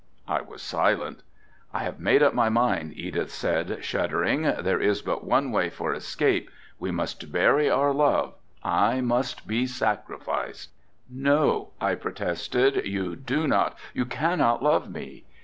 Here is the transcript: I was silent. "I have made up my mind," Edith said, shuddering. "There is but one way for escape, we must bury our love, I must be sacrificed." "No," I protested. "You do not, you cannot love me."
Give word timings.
I 0.27 0.41
was 0.41 0.63
silent. 0.63 1.21
"I 1.71 1.83
have 1.83 1.99
made 1.99 2.23
up 2.23 2.33
my 2.33 2.49
mind," 2.49 2.93
Edith 2.95 3.29
said, 3.31 3.85
shuddering. 3.85 4.41
"There 4.63 4.79
is 4.81 5.03
but 5.03 5.23
one 5.23 5.51
way 5.51 5.69
for 5.69 5.93
escape, 5.93 6.49
we 6.79 6.89
must 6.89 7.31
bury 7.31 7.69
our 7.69 7.93
love, 7.93 8.33
I 8.63 9.01
must 9.01 9.47
be 9.47 9.67
sacrificed." 9.67 10.71
"No," 11.07 11.69
I 11.79 11.93
protested. 11.93 12.83
"You 12.87 13.15
do 13.15 13.47
not, 13.47 13.77
you 13.93 14.05
cannot 14.07 14.63
love 14.63 14.89
me." 14.91 15.25